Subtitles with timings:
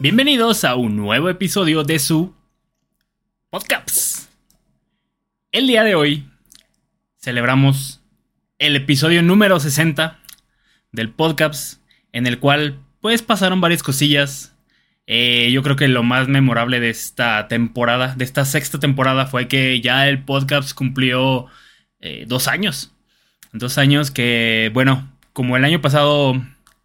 [0.00, 2.32] Bienvenidos a un nuevo episodio de su
[3.50, 4.30] podcast.
[5.50, 6.24] El día de hoy
[7.16, 8.00] celebramos
[8.60, 10.20] el episodio número 60
[10.92, 11.82] del podcast
[12.12, 14.54] en el cual pues pasaron varias cosillas.
[15.08, 19.48] Eh, yo creo que lo más memorable de esta temporada, de esta sexta temporada, fue
[19.48, 21.46] que ya el podcast cumplió
[21.98, 22.92] eh, dos años.
[23.52, 26.40] Dos años que, bueno, como el año pasado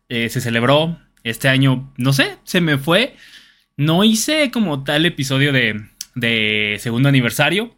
[0.09, 3.15] eh, se celebró, este año, no sé, se me fue.
[3.77, 7.75] No hice como tal episodio de, de segundo aniversario,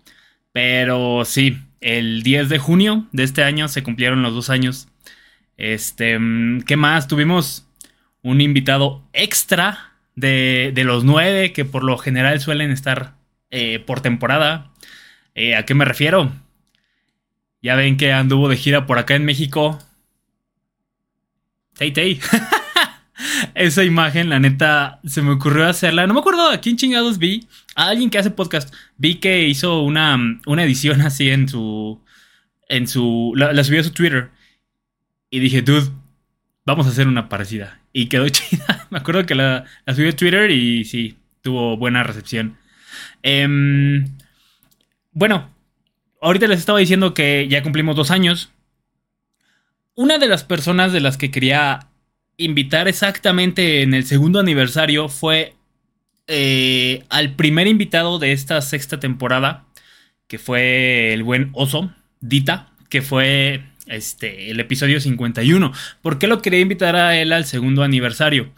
[0.52, 4.88] pero sí, el 10 de junio de este año se cumplieron los dos años.
[5.58, 7.08] Este, mm, ¿qué más?
[7.08, 7.68] Tuvimos
[8.23, 13.16] un invitado extra de, de los nueve que por lo general suelen estar
[13.52, 14.71] eh, por temporada.
[15.35, 16.32] Eh, ¿A qué me refiero?
[17.62, 19.80] Ya ven que anduvo de gira por acá en México.
[21.77, 22.20] Tay.
[23.54, 26.07] Esa imagen, la neta, se me ocurrió hacerla.
[26.07, 27.48] No me acuerdo a quién chingados vi.
[27.76, 28.74] A alguien que hace podcast.
[28.98, 32.02] Vi que hizo una, una edición así en su.
[32.70, 33.34] En su.
[33.35, 34.32] La, subió a su Twitter.
[35.29, 35.90] Y dije, dude,
[36.65, 37.79] vamos a hacer una parecida.
[37.93, 38.87] Y quedó chida.
[38.90, 42.57] me acuerdo que la, la a Twitter y sí, tuvo buena recepción.
[43.24, 44.05] Em,
[45.12, 45.49] bueno,
[46.21, 48.52] ahorita les estaba diciendo que ya cumplimos dos años.
[49.96, 51.87] Una de las personas de las que quería
[52.38, 55.54] invitar exactamente en el segundo aniversario fue
[56.28, 59.66] eh, al primer invitado de esta sexta temporada,
[60.27, 65.72] que fue el buen Oso, Dita, que fue este, el episodio 51.
[66.02, 68.52] ¿Por qué lo quería invitar a él al segundo aniversario?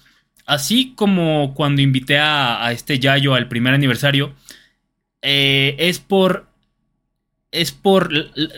[0.45, 4.33] Así como cuando invité a, este Yayo al primer aniversario,
[5.21, 6.47] eh, es por.
[7.51, 8.09] Es por.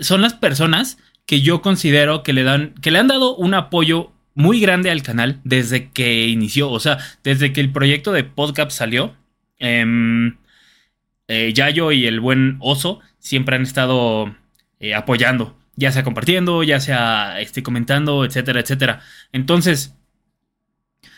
[0.01, 2.75] Son las personas que yo considero que le dan.
[2.81, 6.71] que le han dado un apoyo muy grande al canal desde que inició.
[6.71, 9.13] O sea, desde que el proyecto de podcast salió.
[9.59, 10.31] Eh,
[11.53, 14.33] Yayo y el buen Oso siempre han estado
[14.79, 15.57] eh, apoyando.
[15.75, 19.01] Ya sea compartiendo, ya sea este, comentando, etcétera, etcétera.
[19.33, 19.93] Entonces,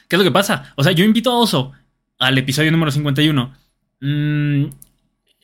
[0.08, 0.74] ¿qué es lo que pasa?
[0.76, 1.74] O sea, yo invito a Oso
[2.18, 3.54] al episodio número 51.
[4.00, 4.66] Mm,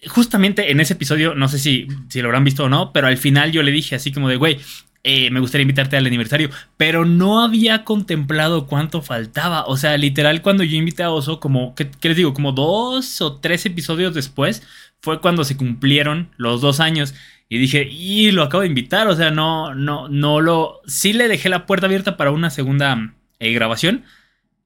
[0.08, 3.18] justamente en ese episodio, no sé si, si lo habrán visto o no, pero al
[3.18, 4.60] final yo le dije así como de, güey,
[5.10, 9.66] eh, me gustaría invitarte al aniversario, pero no había contemplado cuánto faltaba.
[9.66, 12.34] O sea, literal, cuando yo invité a Oso, como, ¿qué, les digo?
[12.34, 14.68] Como dos o tres episodios después,
[15.00, 17.16] fue cuando se cumplieron los dos años.
[17.48, 20.82] Y dije, y lo acabo de invitar, o sea, no, no, no lo.
[20.88, 24.04] Sí le dejé la puerta abierta para una segunda eh, grabación,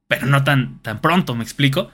[0.08, 1.91] pero no tan, tan pronto, me explico.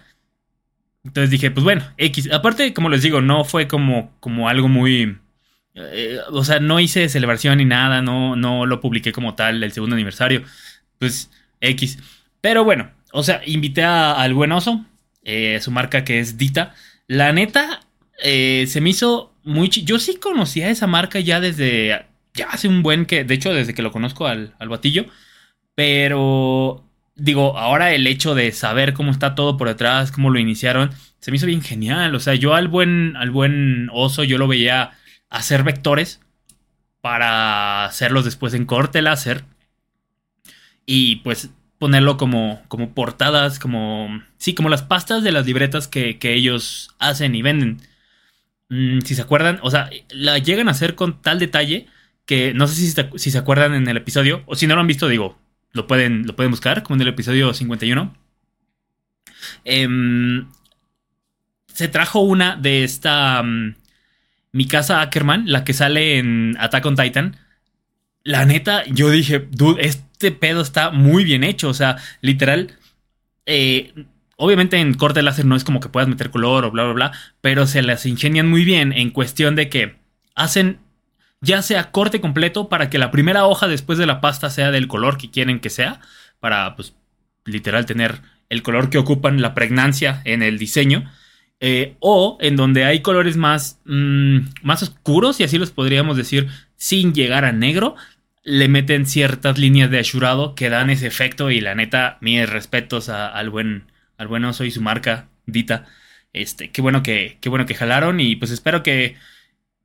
[1.04, 2.32] Entonces dije, pues bueno, X.
[2.32, 5.18] Aparte, como les digo, no fue como, como algo muy
[5.78, 9.72] eh, o sea, no hice celebración ni nada, no, no lo publiqué como tal el
[9.72, 10.44] segundo aniversario.
[11.00, 11.30] Pues
[11.62, 12.00] X.
[12.42, 14.86] Pero bueno, o sea, invité al buen oso,
[15.24, 16.74] eh, su marca que es Dita.
[17.08, 17.82] La neta,
[18.24, 19.70] eh, se me hizo muy...
[19.70, 22.06] Yo sí conocía esa marca ya desde...
[22.34, 23.24] Ya hace un buen que...
[23.24, 25.06] De hecho, desde que lo conozco al, al batillo.
[25.76, 26.84] Pero...
[27.20, 31.32] Digo, ahora el hecho de saber cómo está todo por detrás, cómo lo iniciaron, se
[31.32, 32.14] me hizo bien genial.
[32.14, 34.92] O sea, yo al buen, al buen oso, yo lo veía
[35.30, 36.22] hacer vectores
[37.02, 39.46] para hacerlos después en corte láser
[40.86, 41.50] y pues
[41.80, 47.36] ponerlo como, como portadas, como, sí, como las pastas de las libretas que, ellos hacen
[47.36, 47.82] y venden.
[48.70, 51.88] Mm, si se acuerdan, o sea, la llegan a hacer con tal detalle
[52.26, 54.88] que no sé si, si, se acuerdan en el episodio, o si no lo han
[54.88, 55.38] visto, digo,
[55.72, 58.14] lo pueden, lo pueden buscar, como en el episodio 51.
[59.64, 60.48] Em,
[61.68, 63.44] se trajo una de esta...
[63.44, 63.76] Mm,
[64.52, 67.38] mi casa Ackerman, la que sale en Attack on Titan,
[68.24, 71.70] la neta, yo dije, dude, este pedo está muy bien hecho.
[71.70, 72.74] O sea, literal,
[73.46, 73.94] eh,
[74.36, 77.12] obviamente en corte láser no es como que puedas meter color o bla, bla, bla,
[77.42, 79.96] pero se las ingenian muy bien en cuestión de que
[80.36, 80.80] hacen
[81.42, 84.88] ya sea corte completo para que la primera hoja después de la pasta sea del
[84.88, 86.02] color que quieren que sea,
[86.40, 86.96] para, pues,
[87.46, 91.10] literal tener el color que ocupan la pregnancia en el diseño.
[91.60, 96.48] Eh, o en donde hay colores más, mm, más oscuros, y así los podríamos decir,
[96.76, 97.96] sin llegar a negro,
[98.44, 101.52] le meten ciertas líneas de ashurado que dan ese efecto.
[101.52, 105.86] Y la neta, mis respetos al buen, al buen oso y su marca, Dita.
[106.34, 108.20] Este, qué bueno que, qué bueno que jalaron.
[108.20, 109.18] Y pues espero que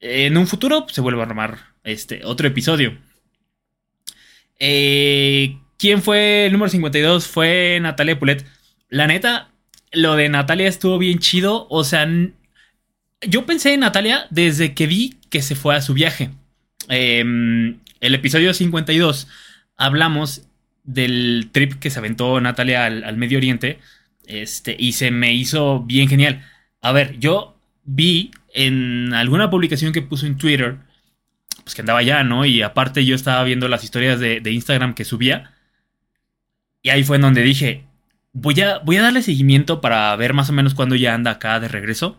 [0.01, 2.99] en un futuro se vuelva a armar este, otro episodio.
[4.59, 7.27] Eh, ¿Quién fue el número 52?
[7.27, 8.47] Fue Natalia Pulet.
[8.89, 9.52] La neta,
[9.93, 11.67] lo de Natalia estuvo bien chido.
[11.71, 12.09] O sea,
[13.21, 16.31] yo pensé en Natalia desde que vi que se fue a su viaje.
[16.89, 19.29] Em, el episodio 52
[19.77, 20.43] hablamos
[20.85, 23.79] del trip que se aventó Natalia al, Medio Oriente.
[24.27, 26.45] Este, y se me hizo bien genial.
[26.81, 30.79] A ver, yo vi en alguna publicación que puso en Twitter,
[31.63, 32.45] pues que andaba allá, ¿no?
[32.45, 35.53] Y aparte yo estaba viendo las historias de, de Instagram que subía.
[36.83, 37.85] Y ahí fue en donde dije,
[38.33, 41.61] voy a, voy a darle seguimiento para ver más o menos cuándo ya anda acá
[41.61, 42.19] de regreso.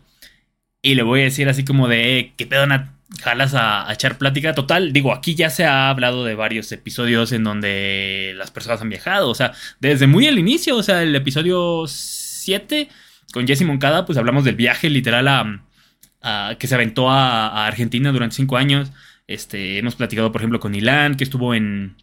[0.82, 2.88] Y le voy a decir así como de, eh, ¿qué pedo, Nat?
[3.22, 4.54] Jalas a, echar plática.
[4.54, 8.90] Total, digo, aquí ya se ha hablado de varios episodios en donde las personas han
[8.90, 9.30] viajado.
[9.30, 12.88] O sea, desde muy el inicio, o sea, el episodio 7
[13.32, 18.36] con Jesse Moncada, pues hablamos del viaje literal a, que se aventó a, Argentina durante
[18.36, 18.90] cinco años.
[19.26, 21.96] Este, hemos platicado, por ejemplo, con Ilan, que estuvo en,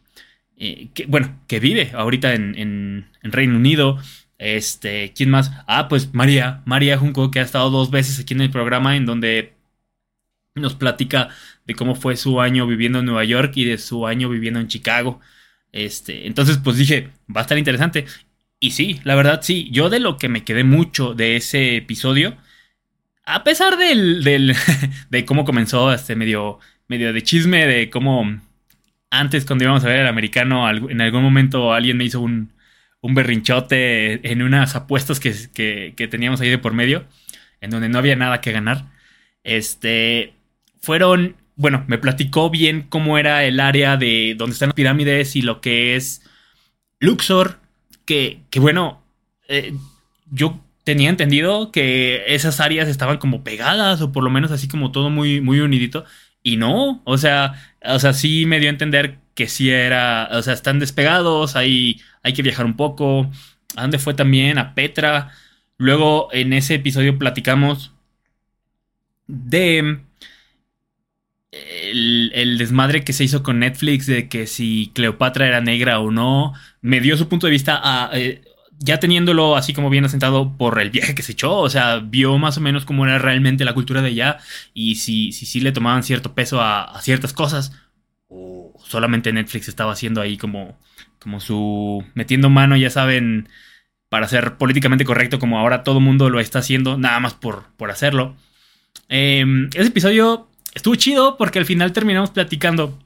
[0.64, 3.98] eh, que, bueno, que vive ahorita en, Reino Unido.
[4.38, 5.52] Este, ¿quién más?
[5.68, 9.08] Ah, pues María, María Junco, que ha estado dos veces aquí en el programa en
[9.08, 9.56] donde
[10.56, 11.30] nos platica
[11.66, 14.68] de cómo fue su año viviendo en Nueva York y de su año viviendo en
[14.68, 15.20] Chicago.
[15.72, 18.06] Este, entonces, pues dije, va a estar interesante.
[18.60, 22.38] Y sí, la verdad sí, yo de lo que me quedé mucho de ese episodio,
[23.26, 24.56] a pesar del, del
[25.10, 28.42] de cómo comenzó este medio, medio de chisme, de cómo
[29.12, 32.54] antes cuando íbamos a ver el americano, en algún momento alguien me hizo un,
[33.02, 37.06] un berrinchote en unas apuestas que, teníamos ahí de por medio,
[37.60, 38.86] en donde no había nada que ganar.
[39.44, 40.34] Este,
[40.80, 45.42] fueron, bueno, me platicó bien cómo era el área de donde están las pirámides y
[45.42, 46.24] lo que es
[47.00, 47.60] Luxor,
[48.06, 49.04] que, que bueno,
[49.48, 49.74] eh,
[50.32, 54.92] yo tenía entendido que esas áreas estaban como pegadas o por lo menos así como
[54.92, 56.06] todo muy, muy unidito.
[56.44, 57.54] Y no, o sea,
[57.84, 62.02] o sea, sí me dio a entender que sí era, o sea, están despegados, hay,
[62.24, 63.30] hay que viajar un poco.
[63.76, 64.58] ¿A dónde fue también?
[64.58, 65.32] A Petra.
[65.78, 67.94] Luego en ese episodio platicamos
[69.28, 70.02] de
[71.52, 76.54] el, desmadre que se hizo con Netflix de que si Cleopatra era negra o no.
[76.82, 78.42] Me dio su punto de vista a, eh,
[78.84, 82.38] ya teniéndolo así como bien asentado por el viaje que se echó, o sea, vio
[82.40, 84.40] más o menos cómo era realmente la cultura de allá
[84.74, 87.74] y si sí si, le tomaban cierto peso a, ciertas cosas,
[88.28, 90.78] o solamente Netflix estaba haciendo ahí como,
[91.20, 92.04] como su...
[92.16, 93.50] metiendo mano, ya saben,
[94.10, 97.66] para ser políticamente correcto como ahora todo el mundo lo está haciendo, nada más por,
[97.78, 98.36] por hacerlo.
[99.10, 102.98] Em, ese episodio estuvo chido porque al final terminamos platicando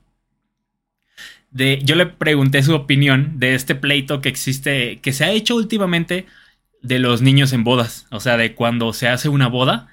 [1.56, 6.26] yo le pregunté su opinión de este pleito que existe, que se ha hecho últimamente
[6.82, 8.08] de los niños en bodas.
[8.12, 9.88] O sea, de cuando se hace una boda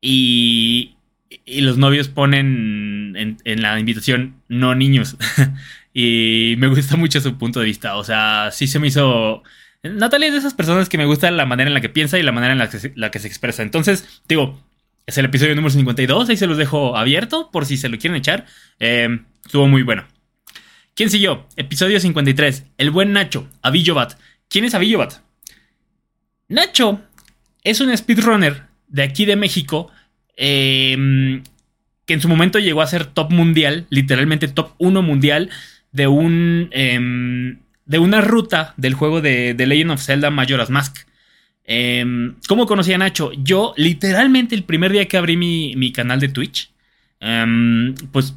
[0.00, 0.96] y,
[1.44, 5.16] y los novios ponen en, la invitación no niños.
[5.94, 7.96] y me gusta mucho su punto de vista.
[7.96, 9.42] O sea, sí se me hizo...
[9.82, 12.22] Natalia es de esas personas que me gusta la manera en la que piensa y
[12.22, 13.62] la manera en la que se, la que se expresa.
[13.62, 14.62] Entonces, digo,
[15.06, 18.16] es el episodio número 52, ahí se los dejo abierto por si se lo quieren
[18.16, 18.46] echar.
[18.78, 20.04] Eh, estuvo muy bueno.
[21.00, 21.46] ¿Quién siguió?
[21.56, 22.66] Episodio 53.
[22.76, 24.18] El buen Nacho, Avillobat.
[24.50, 25.14] ¿Quién es Avillobat?
[26.50, 27.00] Nacho
[27.64, 29.90] es un speedrunner de aquí de México
[30.36, 31.42] em,
[32.04, 35.48] que en su momento llegó a ser top mundial, literalmente top 1 mundial
[35.90, 40.98] de un em, de una ruta del juego de, The Legend of Zelda Majora's Mask.
[41.64, 43.32] Em, ¿Cómo conocí a Nacho?
[43.32, 46.70] Yo, literalmente, el primer día que abrí mi canal de Twitch,
[48.12, 48.34] pues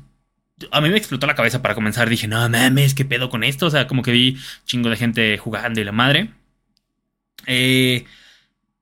[0.72, 2.10] a mí me explotó la cabeza para comenzar.
[2.10, 3.68] Dije, no mames, ¿qué pedo con esto?
[3.68, 6.30] O sea, como que vi chingo de gente jugando y la madre.
[7.46, 8.06] Eh,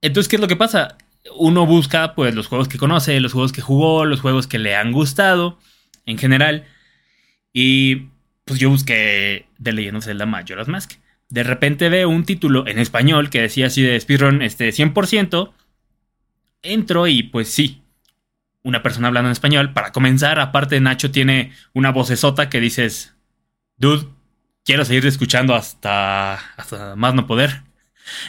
[0.01, 0.97] entonces, ¿qué es lo que pasa?
[1.37, 4.75] Uno busca, pues, los juegos que conoce, los juegos que jugó, los juegos que le
[4.75, 5.59] han gustado,
[6.05, 6.65] en general.
[7.53, 8.07] Y,
[8.45, 10.93] pues, yo busqué The Legend of Zelda Majora's Mask.
[11.29, 15.53] De repente veo un título en español que decía así de speedrun, este, 100%.
[16.63, 17.80] Entro y, pues, sí,
[18.63, 19.73] una persona hablando en español.
[19.73, 23.15] Para comenzar, aparte Nacho tiene una vocesota que dices,
[23.77, 24.07] dude,
[24.65, 27.63] quiero seguir escuchando hasta, hasta más no poder.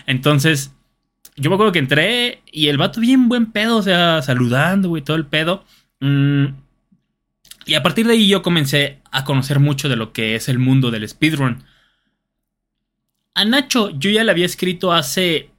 [0.07, 0.73] Entonces,
[1.37, 5.03] yo me acuerdo que entré y el vato bien buen pedo, o sea, saludando, güey,
[5.03, 5.65] todo el pedo.
[6.01, 6.47] Mm,
[7.65, 10.59] y a partir de ahí yo comencé a conocer mucho de lo que es el
[10.59, 11.65] mundo del speedrun.
[13.35, 15.51] A Nacho yo ya le había escrito hace...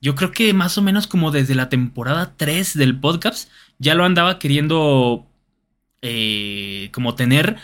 [0.00, 3.50] yo creo que más o menos como desde la temporada 3 del podcast
[3.82, 5.26] ya lo andaba queriendo
[6.02, 7.56] eh, como tener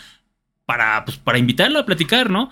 [0.65, 2.51] para, pues, para invitarlo a platicar, ¿no?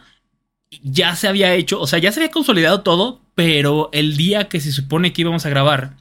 [0.82, 4.62] Ya se había hecho, o sea, ya se había consolidado todo, pero el día que
[4.62, 5.98] se supone que íbamos a grabar,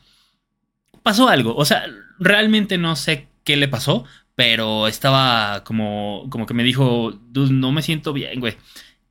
[1.02, 1.56] pasó algo.
[1.56, 1.86] O sea,
[2.20, 4.04] realmente no sé qué le pasó,
[4.36, 8.56] pero estaba como, como que me dijo, no me siento bien, güey.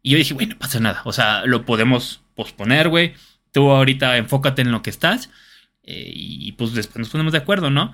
[0.02, 1.02] Y yo dije, bueno, no pasa nada.
[1.04, 3.16] O sea, lo podemos posponer, güey.
[3.52, 5.30] Tú ahorita enfócate en lo que estás.
[5.84, 7.94] Eh, y pues después nos ponemos de acuerdo, ¿no?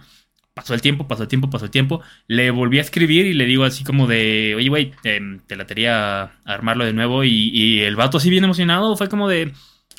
[0.53, 2.01] Pasó el tiempo, pasó el tiempo, pasó el tiempo.
[2.27, 6.33] Le volví a escribir y le digo así como de, oye, güey, te, la latería
[6.45, 7.23] armarlo de nuevo.
[7.23, 9.53] Y, el vato así bien emocionado fue como de,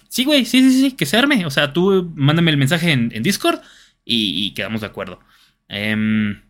[0.09, 1.47] sí, güey, sí, sí, sí, que se arme.
[1.47, 3.61] O sea, tú mándame el mensaje en, Discord
[4.05, 5.21] y, quedamos de acuerdo.
[5.69, 6.41] Em,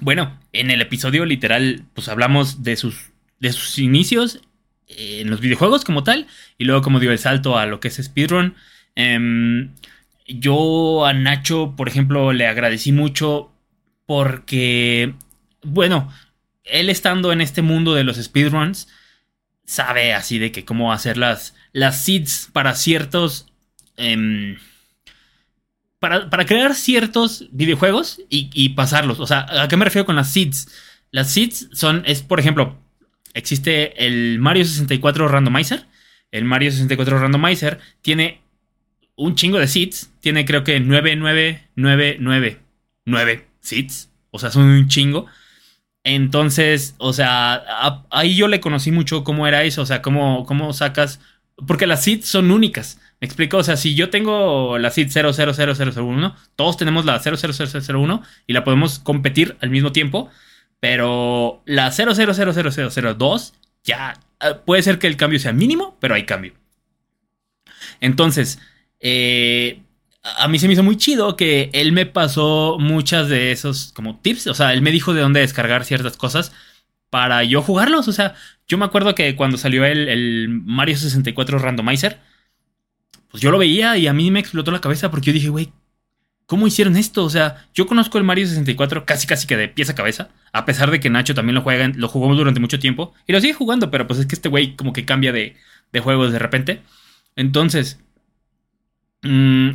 [0.00, 4.40] bueno, en el episodio literal, pues hablamos de sus, de sus inicios
[4.88, 6.26] en los videojuegos como tal
[6.58, 8.54] y luego como dio el salto a lo que es speedrun.
[8.94, 9.70] Em,
[10.38, 13.52] yo a Nacho, por ejemplo, le agradecí mucho
[14.06, 15.14] porque,
[15.62, 16.12] bueno,
[16.64, 18.88] él estando en este mundo de los speedruns,
[19.64, 23.46] sabe así de que cómo hacer las, las seeds para ciertos...
[23.96, 24.56] Em,
[25.98, 29.20] para, crear ciertos videojuegos y, pasarlos.
[29.20, 30.68] O sea, ¿a qué me refiero con las seeds?
[31.12, 32.76] Las seeds son, es por ejemplo,
[33.34, 35.86] existe el Mario 64 Randomizer.
[36.32, 38.41] El Mario 64 Randomizer tiene
[39.16, 40.10] un chingo de seeds.
[40.20, 44.10] Tiene creo que 9999 seeds.
[44.30, 45.26] O sea, son un chingo.
[46.04, 50.72] Entonces, o sea, ahí yo le conocí mucho cómo era eso, o sea, cómo, cómo
[50.72, 51.20] sacas,
[51.66, 56.34] porque las seeds son únicas, me explico, o sea, si yo tengo la seed 000001,
[56.56, 60.28] todos tenemos la 000001 y la podemos competir al mismo tiempo,
[60.80, 63.54] pero la 000002
[63.84, 66.54] ya eh, puede ser que el cambio sea mínimo, pero hay cambio.
[68.00, 68.58] Entonces,
[69.02, 69.82] eh,
[70.22, 74.18] a mí se me hizo muy chido que él me pasó muchas de esos como
[74.20, 74.46] tips.
[74.46, 76.52] O sea, él me dijo de dónde descargar ciertas cosas
[77.10, 78.08] para yo jugarlos.
[78.08, 78.34] O sea,
[78.68, 82.20] yo me acuerdo que cuando salió el, Mario 64 Randomizer,
[83.30, 85.72] pues yo lo veía y a mí me explotó la cabeza porque yo dije, güey,
[86.46, 87.24] ¿cómo hicieron esto?
[87.24, 90.64] O sea, yo conozco el Mario 64 casi casi que de pies a cabeza, a
[90.64, 93.54] pesar de que Nacho también lo juega, lo jugó durante mucho tiempo y lo sigue
[93.54, 95.56] jugando, pero pues es que este güey como que cambia de,
[95.92, 96.82] de juegos de repente.
[97.36, 97.98] Entonces,
[99.22, 99.70] mmm,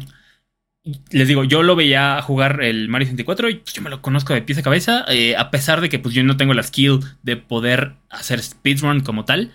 [1.12, 4.34] les digo, yo lo veía jugar el Mario 64 y pues yo me lo conozco
[4.34, 7.00] de pies a cabeza, eh, a pesar de que pues yo no tengo la skill
[7.24, 9.52] de poder hacer speedrun como tal.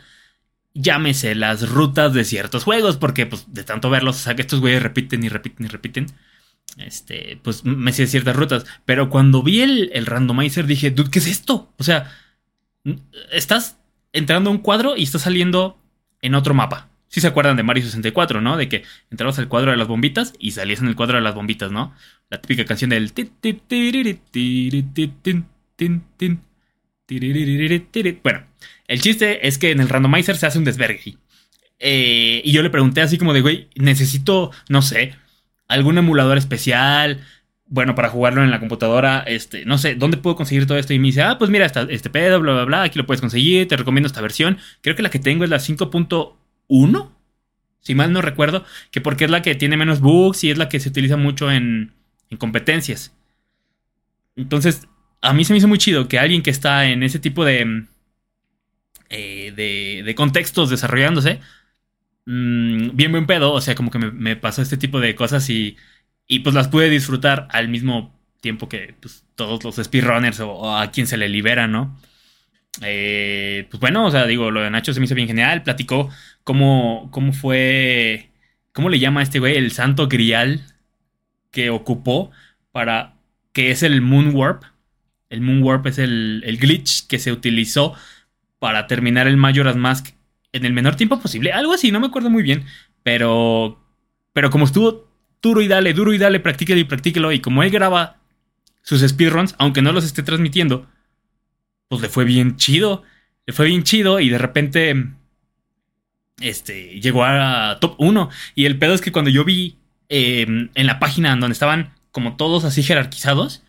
[0.75, 4.61] Llámese las rutas de ciertos juegos, porque pues de tanto verlos, o sea que estos
[4.61, 6.07] güeyes repiten y repiten y repiten.
[6.79, 8.65] Este, pues me sé ciertas rutas.
[8.85, 11.73] Pero cuando vi el, el randomizer dije, dude, ¿qué es esto?
[11.79, 12.11] O sea,
[13.31, 13.79] estás
[14.13, 15.79] entrando a un cuadro y estás saliendo
[16.21, 16.89] en otro mapa.
[17.13, 18.57] Si se acuerdan de Mario 64, ¿no?
[18.57, 21.35] De que entrabas al cuadro de las bombitas y salías en el cuadro de las
[21.35, 21.95] bombitas, ¿no?
[22.31, 23.13] La típica canción del...
[28.23, 28.47] Bueno,
[28.89, 31.19] el chiste es que en el randomizer se hace un desvergue.
[31.79, 35.15] Eh, y yo le pregunté así como de, güey, necesito, no sé,
[35.69, 37.21] algún emulador especial,
[37.67, 40.95] bueno, para jugarlo en la computadora, este, no sé, ¿dónde puedo conseguir todo esto?
[40.95, 43.69] Y me dice, ah, pues mira, este pedo, bla, bla, bla, aquí lo puedes conseguir,
[43.69, 44.57] te recomiendo esta versión.
[44.81, 47.13] Creo que la que tengo es la 5.1 1,
[47.81, 50.69] si mal no recuerdo, que porque es la que tiene menos bugs y es la
[50.69, 51.93] que se utiliza mucho en,
[52.39, 53.15] competencias.
[54.37, 54.89] Entonces,
[55.21, 57.87] a mí se me hizo muy chido que alguien que está en ese tipo de,
[59.11, 59.53] eh,
[60.05, 61.41] de, contextos desarrollándose,
[62.25, 65.77] mm, bien buen pedo, o sea, como que me, pasó este tipo de cosas y,
[66.27, 70.77] y, pues las pude disfrutar al mismo tiempo que pues, todos los speedrunners o, o,
[70.77, 71.99] a quien se le libera, ¿no?
[72.81, 75.63] Eh, pues bueno, o sea, digo, lo de Nacho se me hizo bien genial.
[75.63, 76.09] Platicó
[76.45, 78.31] cómo, cómo fue.
[78.73, 79.57] ¿Cómo le llama a este güey?
[79.57, 80.63] El santo grial
[81.51, 82.31] que ocupó
[82.73, 83.15] para.
[83.53, 84.65] que es el Moonwarp.
[85.29, 87.95] El Moonwarp es el, el glitch que se utilizó
[88.59, 90.15] para terminar el Majora's Mask
[90.53, 91.53] en el menor tiempo posible.
[91.53, 92.65] Algo así, no me acuerdo muy bien.
[93.03, 93.79] Pero.
[94.33, 95.11] Pero como estuvo
[95.43, 97.33] duro y dale, duro y dale, practíquelo y practíquelo.
[97.33, 98.17] Y como él graba
[98.83, 100.87] sus speedruns, aunque no los esté transmitiendo
[101.93, 103.03] pues le fue bien chido.
[103.45, 105.09] Le fue bien chido y de repente
[106.41, 108.31] este, llegó a top 1.
[108.55, 109.77] Y el pedo es que cuando yo vi
[110.09, 113.63] em, en la página donde estaban como todos así jerarquizados,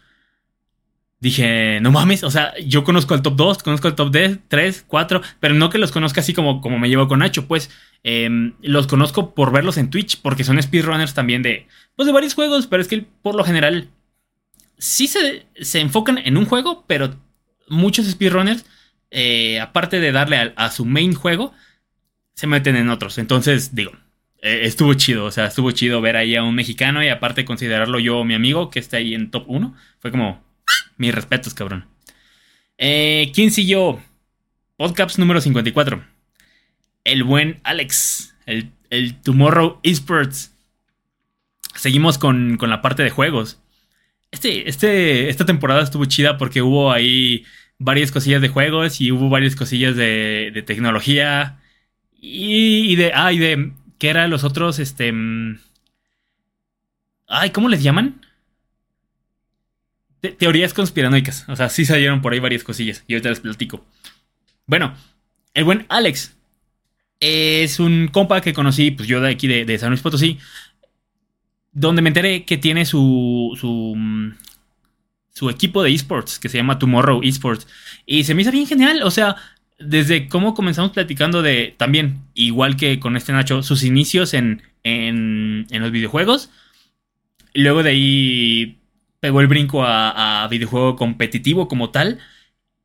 [1.19, 4.15] dije, no mames, o sea, yo conozco al top 2, conozco al top
[4.47, 7.69] 3, 4, pero no que los conozca así como, como me llevo con Nacho, pues
[8.03, 12.35] em, los conozco por verlos en Twitch, porque son speedrunners también de, pues de varios
[12.35, 13.89] juegos, pero es que por lo general
[14.77, 17.15] sí se, se enfocan en un juego, pero
[17.73, 18.65] muchos speedrunners,
[19.11, 21.53] eh, aparte de darle a, su main juego,
[22.33, 23.17] se meten en otros.
[23.17, 23.91] Entonces, digo,
[24.41, 25.25] eh, estuvo chido.
[25.25, 28.69] O sea, estuvo chido ver ahí a un mexicano y aparte considerarlo yo mi amigo
[28.69, 29.75] que está ahí en top 1.
[29.99, 30.43] Fue como,
[30.97, 31.85] mis respetos, cabrón.
[32.77, 34.01] Eh, ¿Quién siguió?
[34.77, 36.03] Podcast número 54.
[37.03, 38.35] El buen Alex.
[38.45, 40.55] El, el Tomorrow Esports.
[41.75, 43.59] Seguimos con, con la parte de juegos.
[44.33, 47.45] Este, este, esta temporada estuvo chida porque hubo ahí
[47.83, 51.59] varias cosillas de juegos y hubo varias cosillas de, de tecnología
[52.19, 54.79] y, de, ah, y de, ¿qué eran los otros?
[54.79, 55.59] Este, mm,
[57.27, 58.21] ay, ¿cómo les llaman?
[60.31, 61.43] teorías conspiranoicas.
[61.49, 63.85] O sea, sí salieron por ahí varias cosillas y ahorita les platico.
[64.65, 64.95] Bueno,
[65.53, 66.33] el buen Alex
[67.19, 70.39] es un compa que conocí, pues yo de aquí de, San Luis Potosí,
[71.73, 74.37] donde me enteré que tiene su, su, mm,
[75.33, 77.67] su equipo de esports, que se llama Tomorrow Esports.
[78.05, 79.35] Y se me hizo bien genial, o sea,
[79.79, 85.67] desde cómo comenzamos platicando de, también, igual que con este Nacho, sus inicios en, en,
[85.71, 86.49] los videojuegos.
[87.53, 88.77] Luego de ahí
[89.19, 92.19] pegó el brinco a, a videojuego competitivo como tal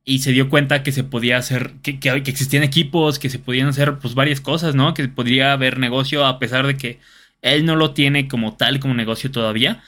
[0.08, 3.68] y se dio cuenta que se podía hacer, que, que, existían equipos, que se podían
[3.68, 4.94] hacer pues varias cosas, ¿no?
[4.94, 6.98] Que podría haber negocio a pesar de que
[7.42, 9.82] él no lo tiene como tal, como negocio todavía.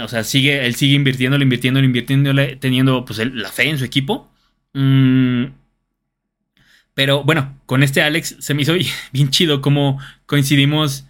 [0.00, 4.30] O sea, sigue, él sigue invirtiéndole, invirtiéndole, invirtiéndole, teniendo pues la fe en su equipo.
[4.74, 5.46] Mm.
[6.94, 8.74] pero bueno, con este Alex se me hizo
[9.12, 11.06] bien chido como coincidimos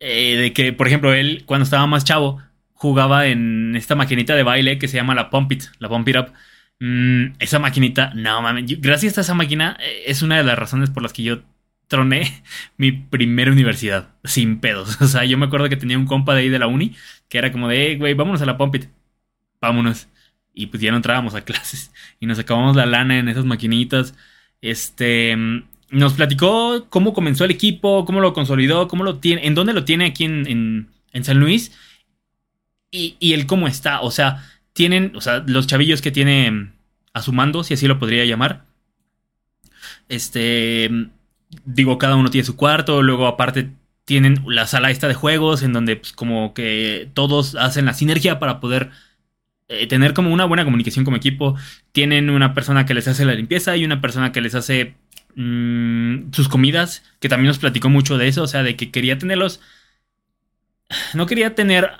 [0.00, 2.42] eh, de que, por ejemplo, él cuando estaba más chavo
[2.72, 6.16] jugaba en esta maquinita de baile que se llama la Pump It, la Pump It
[6.16, 6.32] Up
[6.84, 8.64] Mm, esa maquinita, no mames.
[8.80, 11.42] Gracias a esa máquina eh, es una de las razones por las que yo
[11.92, 12.42] troné
[12.78, 14.98] mi primera universidad sin pedos.
[15.02, 16.96] O sea, yo me acuerdo que tenía un compa de ahí de la uni
[17.28, 18.86] que era como de, güey, vámonos a la Pompit.
[19.60, 20.08] Vámonos.
[20.54, 21.92] Y pues ya no entrábamos a clases.
[22.18, 24.14] Y nos acabamos la lana en esas maquinitas.
[24.62, 25.36] Este.
[25.90, 29.84] Nos platicó cómo comenzó el equipo, cómo lo consolidó, cómo lo tiene, en dónde lo
[29.84, 31.72] tiene aquí en, en, San Luis.
[32.90, 34.00] Y, y el cómo está.
[34.00, 36.72] O sea, tienen, o sea, los chavillos que tiene
[37.12, 38.64] a su mando, si así lo podría llamar.
[40.08, 40.90] Este,
[41.64, 43.70] digo, cada uno tiene su cuarto, luego aparte
[44.04, 48.38] tienen la sala esta de juegos en donde pues, como que todos hacen la sinergia
[48.38, 48.90] para poder
[49.68, 51.56] eh, tener como una buena comunicación como equipo.
[51.92, 54.94] Tienen una persona que les hace la limpieza y una persona que les hace
[55.36, 59.18] mm, sus comidas, que también nos platicó mucho de eso, o sea, de que quería
[59.18, 59.60] tenerlos...
[61.14, 61.90] No quería tener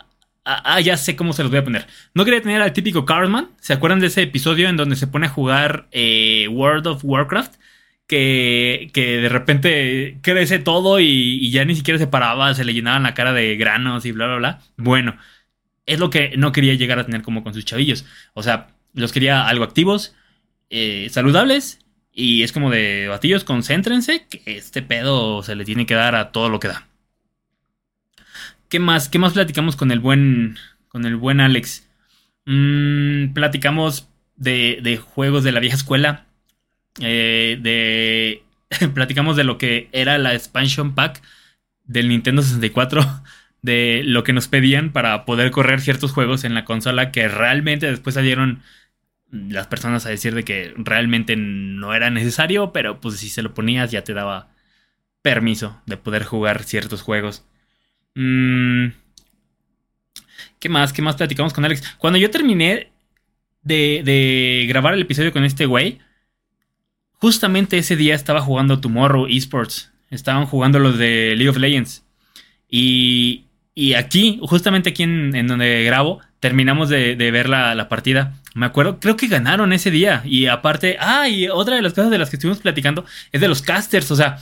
[0.44, 1.86] Ah, ah, ya sé cómo se los voy a poner.
[2.14, 3.50] No quería tener al típico Carlman.
[3.60, 7.54] ¿Se acuerdan de ese episodio en donde se pone a jugar eh, World of Warcraft?
[8.12, 13.14] Que, de repente crece todo y, ya ni siquiera se paraba, se le llenaban la
[13.14, 14.60] cara de granos y bla, bla, bla.
[14.76, 15.16] Bueno,
[15.86, 18.04] es lo que no quería llegar a tener como con sus chavillos.
[18.34, 20.14] O sea, los quería algo activos,
[20.70, 21.78] eh, saludables
[22.12, 26.32] y es como de batillos, concéntrense que este pedo se le tiene que dar a
[26.32, 26.86] todo lo que da.
[28.68, 29.08] ¿Qué más?
[29.08, 31.88] ¿Qué más platicamos con el buen, con el buen Alex?
[32.44, 36.26] Mm, platicamos de, juegos de la vieja escuela.
[37.00, 38.42] Eh, de,
[38.94, 41.22] platicamos de lo que era la expansion pack
[41.84, 43.02] del Nintendo 64.
[43.62, 47.88] De lo que nos pedían para poder correr ciertos juegos en la consola que realmente
[47.88, 48.60] después salieron
[49.30, 53.54] las personas a decir de que realmente no era necesario, pero pues si se lo
[53.54, 54.48] ponías ya te daba
[55.22, 57.44] permiso de poder jugar ciertos juegos.
[58.14, 58.88] Mm,
[60.58, 60.92] ¿Qué más?
[60.92, 61.96] ¿Qué más platicamos con Alex?
[61.98, 62.92] Cuando yo terminé
[63.62, 65.98] de, grabar el episodio con este güey,
[67.22, 69.92] justamente ese día estaba jugando Tomorrow Esports.
[70.10, 72.04] Estaban jugando los de League of Legends.
[72.68, 73.44] Y,
[73.76, 78.40] y aquí, justamente aquí en, donde grabo, terminamos de, ver la, partida.
[78.56, 80.22] Me acuerdo, creo que ganaron ese día.
[80.24, 83.46] Y aparte, ah, y otra de las cosas de las que estuvimos platicando es de
[83.46, 84.10] los casters.
[84.10, 84.40] O sea,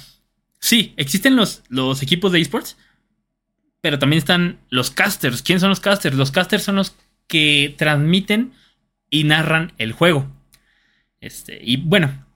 [0.58, 2.78] sí, existen los, los equipos de esports,
[3.82, 5.42] pero también están los casters.
[5.42, 6.16] ¿Quiénes son los casters?
[6.16, 8.54] Los casters son los que transmiten
[9.10, 10.26] y narran el juego.
[11.20, 12.29] Este, y bueno,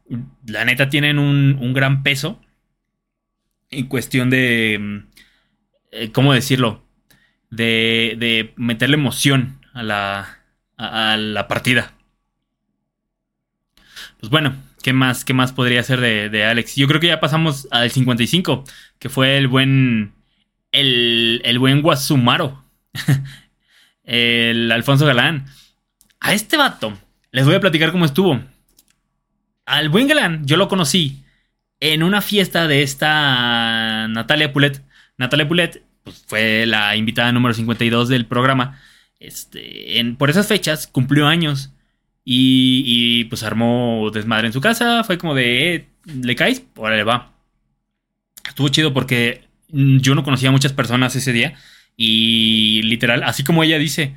[0.46, 2.40] la neta tienen un, gran peso
[3.70, 4.98] en cuestión de, mm,
[5.92, 6.84] eh, ¿cómo decirlo?
[7.50, 10.38] De, de, meterle emoción a la,
[10.76, 11.94] a, la partida.
[14.20, 16.76] Pues bueno, ¿qué más, qué más podría ser de, de Alex?
[16.76, 18.64] Yo creo que ya pasamos al 55,
[18.98, 20.14] que fue el buen
[20.74, 22.64] el, buen Guasumaro,
[24.04, 25.46] el Alfonso Galán.
[26.20, 26.96] A este vato
[27.30, 28.40] les voy a platicar cómo estuvo.
[29.66, 31.24] Al Galán yo lo conocí
[31.80, 34.82] en una fiesta de esta Natalia Pulet.
[35.18, 38.80] Natalia Pulet pues, fue la invitada número 52 del programa.
[39.20, 41.72] Este, en, por esas fechas cumplió años
[42.24, 45.04] y, y, pues armó desmadre en su casa.
[45.04, 45.88] Fue como de, eh,
[46.22, 46.64] ¿le caes?
[46.76, 47.32] Órale, va.
[48.46, 51.54] Estuvo chido porque Mm, yo no conocía a muchas personas ese día
[51.96, 54.16] y literal, así como ella dice,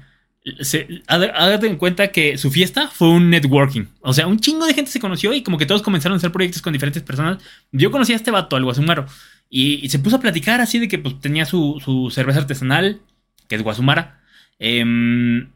[1.07, 3.85] hágate en cuenta que su fiesta fue un networking.
[4.01, 6.31] O sea, un chingo de gente se conoció y como que todos comenzaron a hacer
[6.31, 7.37] proyectos con diferentes personas.
[7.71, 9.05] Yo conocí a este vato, al Guasumaro,
[9.49, 13.01] y, se puso a platicar así de que pues, tenía su, cerveza artesanal,
[13.47, 14.21] que es Guasumara.
[14.59, 15.49] Em,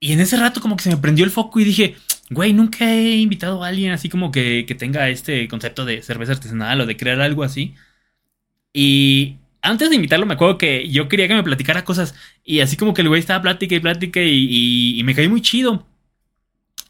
[0.00, 1.96] y en ese rato como que se me prendió el foco y dije,
[2.30, 6.32] güey, nunca he invitado a alguien así como que, que tenga este concepto de cerveza
[6.32, 7.74] artesanal o de crear algo así.
[8.72, 12.14] Y antes de invitarlo, me acuerdo que yo quería que me platicara cosas.
[12.44, 15.86] Y así como que el güey estaba plática y plática y, me caí muy chido.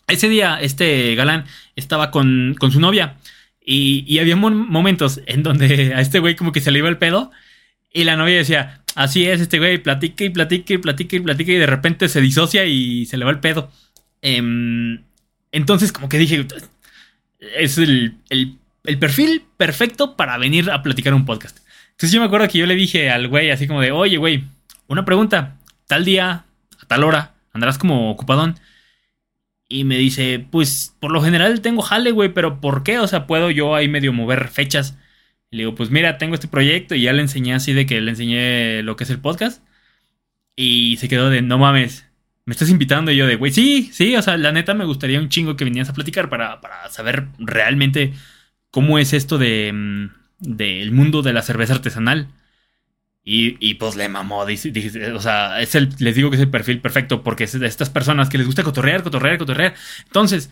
[0.08, 1.44] Ese día, este galán
[1.76, 3.16] estaba con, su novia.
[3.64, 7.30] Y, había momentos en donde a este güey como que se le iba el pedo
[7.92, 11.52] y la novia decía, así es, este güey platica y platica y platica y platica
[11.52, 13.70] y de repente se disocia y se le va el pedo.
[14.20, 15.04] Em,
[15.52, 16.44] entonces como que dije,
[17.56, 21.63] es el, el perfil perfecto para venir a platicar un podcast.
[21.94, 24.44] Entonces yo me acuerdo que yo le dije al güey así como de, oye güey,
[24.88, 26.44] una pregunta, tal día,
[26.80, 28.58] a tal hora, andarás como ocupadón.
[29.68, 32.98] Y me dice, pues por lo general tengo jale, güey, pero ¿por qué?
[32.98, 34.96] O sea, puedo yo ahí medio mover fechas.
[35.50, 38.10] le digo, pues mira, tengo este proyecto y ya le enseñé así de que le
[38.10, 39.62] enseñé lo que es el podcast.
[40.56, 42.06] Y se quedó de, no mames,
[42.44, 43.10] me estás invitando.
[43.12, 45.64] Y yo de, güey, sí, sí, o sea, la neta me gustaría un chingo que
[45.64, 48.12] vinieras a platicar para, para saber realmente
[48.70, 52.28] cómo es esto de, mm, del mundo de la cerveza artesanal.
[53.26, 56.80] Y, pues le mamó, dice, o sea, es el, les digo que es el perfil
[56.82, 59.74] perfecto porque es de estas personas que les gusta cotorrear, cotorrear, cotorrear.
[60.04, 60.50] Entonces,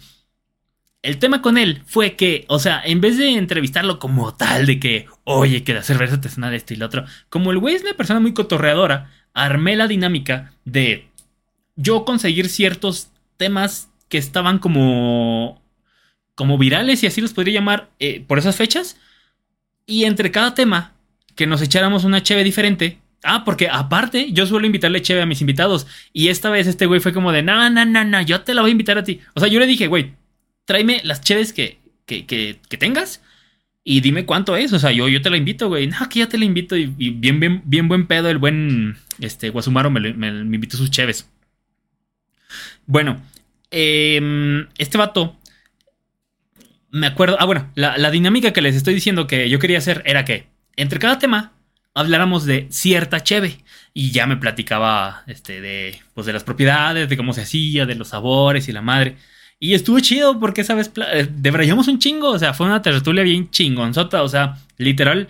[1.02, 4.80] el tema con él fue que, o sea, en vez de entrevistarlo como tal, de
[4.80, 7.94] que, oye, que la cerveza artesanal este y lo otro, como el güey es una
[7.94, 11.08] persona muy cotorreadora, armé la dinámica de
[11.76, 15.60] yo conseguir ciertos temas que estaban como,
[16.34, 18.96] como virales, y así los podría llamar, eh, por esas fechas,
[19.86, 20.92] y entre cada tema
[21.34, 22.98] que nos echáramos una cheve diferente.
[23.24, 25.86] Ah, porque aparte, yo suelo invitarle cheve a mis invitados.
[26.12, 28.62] Y esta vez este güey fue como de, no, no, no, no, yo te la
[28.62, 29.20] voy a invitar a ti.
[29.34, 30.12] O sea, yo le dije, güey,
[30.64, 33.22] tráeme las cheves que, que, que, tengas
[33.84, 34.72] y dime cuánto es.
[34.72, 35.86] O sea, yo, yo te la invito, güey.
[35.86, 36.76] No, que ya te la invito.
[36.76, 41.28] Y, bien, bien, bien buen pedo, el buen este, Guasumaro me, me, invitó sus cheves.
[42.86, 43.22] Bueno,
[43.70, 45.36] em, este vato
[46.92, 47.36] me acuerdo.
[47.40, 50.46] Ah, bueno, la, la, dinámica que les estoy diciendo que yo quería hacer era que
[50.76, 51.52] entre cada tema
[51.94, 53.58] habláramos de cierta cheve.
[53.94, 57.94] Y ya me platicaba este, de, pues, de las propiedades, de cómo se hacía, de
[57.94, 59.16] los sabores y la madre.
[59.58, 62.30] Y estuvo chido porque esa vez eh, debrayamos un chingo.
[62.30, 64.22] O sea, fue una tertulia bien chingonzota.
[64.22, 65.28] O sea, literal,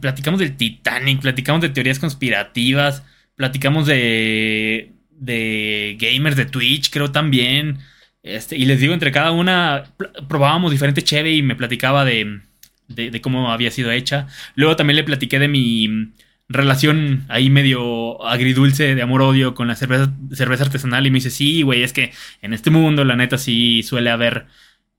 [0.00, 3.02] platicamos del Titanic, platicamos de teorías conspirativas,
[3.36, 7.78] platicamos de, de gamers de Twitch, creo también.
[8.24, 9.84] Este, y les digo, entre cada una
[10.28, 12.40] probábamos diferente cheve y me platicaba de,
[12.88, 14.28] de, cómo había sido hecha.
[14.54, 16.12] Luego también le platiqué de mi
[16.48, 21.62] relación ahí medio agridulce de amor-odio con la cerveza, cerveza, artesanal y me dice, sí,
[21.62, 24.46] güey, es que en este mundo la neta sí suele haber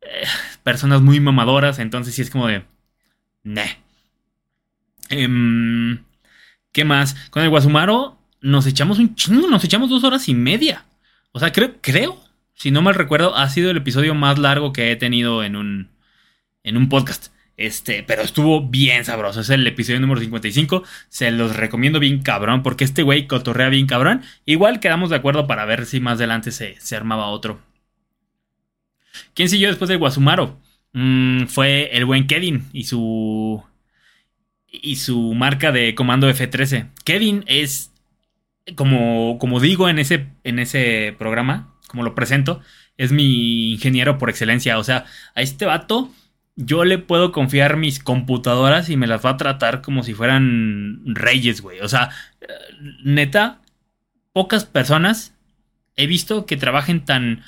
[0.01, 0.27] eh,
[0.63, 2.63] personas muy mamadoras, entonces sí es como de...
[3.43, 3.63] Nah.
[5.09, 6.03] Em,
[6.71, 7.15] ¿Qué más?
[7.31, 10.85] Con el Guasumaro nos echamos un chingo, nos echamos dos horas y media.
[11.31, 12.24] O sea, creo, creo,
[12.55, 15.89] si no mal recuerdo, ha sido el episodio más largo que he tenido en un,
[16.63, 17.27] en un podcast.
[17.57, 19.41] Este, pero estuvo bien sabroso.
[19.41, 20.83] Es el episodio número 55.
[21.09, 22.63] Se los recomiendo bien cabrón.
[22.63, 24.23] Porque este güey cotorrea bien cabrón.
[24.45, 27.59] Igual quedamos de acuerdo para ver si más adelante se, armaba otro.
[29.33, 30.59] ¿Quién siguió después de Guasumaro?
[30.93, 33.63] Mm, fue el buen Kevin y su.
[34.67, 36.89] Y su marca de comando F13.
[37.03, 37.91] Kevin es.
[38.75, 42.60] Como, como digo en ese, en ese programa, como lo presento,
[42.97, 44.77] es mi ingeniero por excelencia.
[44.77, 46.12] O sea, a este vato
[46.58, 51.01] yo le puedo confiar mis computadoras y me las va a tratar como si fueran
[51.05, 51.79] reyes, güey.
[51.79, 52.10] O sea,
[53.03, 53.62] neta,
[54.34, 55.34] pocas personas
[55.95, 57.43] he visto que trabajen tan,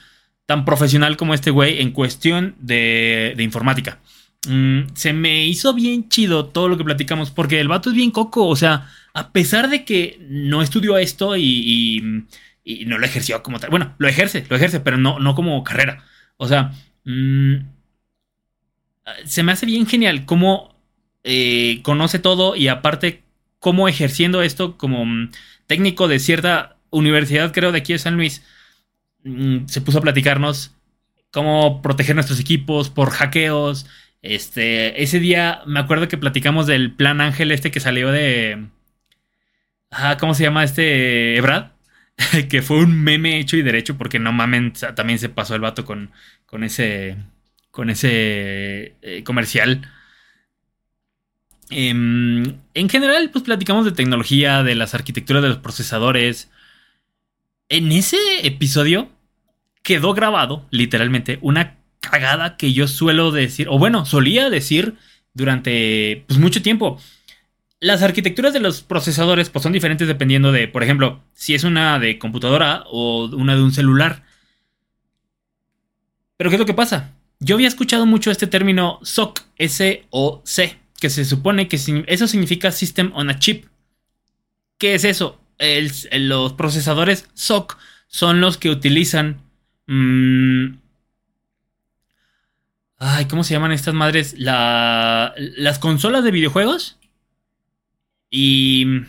[0.46, 4.00] tan profesional como este güey en cuestión de, de informática.
[4.48, 8.12] Mm, se me hizo bien chido todo lo que platicamos porque el vato es bien
[8.12, 8.48] coco.
[8.48, 12.24] O sea, a pesar de que no estudió esto y,
[12.86, 13.70] no lo ejerció como tal.
[13.70, 16.04] Bueno, lo ejerce, lo ejerce, pero no, no como carrera.
[16.38, 16.72] O sea,
[17.06, 17.56] mmm,
[19.26, 20.76] se me hace bien genial cómo
[21.24, 23.24] eh, conoce todo y aparte
[23.60, 25.32] cómo ejerciendo esto como mm,
[25.68, 28.44] técnico de cierta universidad, creo, de aquí de San Luis,
[29.24, 30.76] mm, se puso a platicarnos
[31.32, 33.86] cómo proteger nuestros equipos por hackeos.
[34.22, 38.68] Este, ese día me acuerdo que platicamos del plan Ángel este que salió de...
[39.92, 41.40] Ah, ¿Cómo se llama este?
[41.42, 41.77] Brad.
[42.50, 45.86] que fue un meme hecho y derecho porque no mamen, también se pasó el vato
[45.86, 46.12] con,
[46.46, 47.18] con ese
[47.72, 49.88] con ese eh, comercial.
[51.70, 56.50] Em, en general, pues platicamos de tecnología, de las arquitecturas de los procesadores.
[57.70, 59.12] En ese episodio
[59.84, 64.96] quedó grabado, literalmente, una cagada que yo suelo decir, o bueno, solía decir
[65.34, 67.00] durante pues, mucho tiempo.
[67.80, 72.00] Las arquitecturas de los procesadores pues, son diferentes dependiendo de, por ejemplo, si es una
[72.00, 74.24] de computadora o una de un celular.
[76.38, 77.14] Pero ¿qué es lo que pasa?
[77.40, 83.12] Yo había escuchado mucho este término SOC, S-O-C, que se supone que eso significa System
[83.14, 83.66] on a Chip.
[84.78, 85.40] ¿Qué es eso?
[86.12, 89.42] los procesadores SOC son los que utilizan...
[89.88, 90.78] Mm,
[93.00, 94.36] Ay, ¿cómo se llaman estas madres?
[94.38, 96.98] La, las consolas de videojuegos
[98.30, 99.02] y,